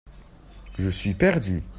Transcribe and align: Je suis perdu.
Je 0.79 0.89
suis 0.89 1.13
perdu. 1.13 1.61